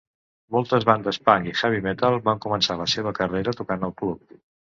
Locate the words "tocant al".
3.63-3.95